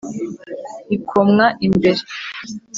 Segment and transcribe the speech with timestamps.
[0.87, 2.01] Ntikomwa imbere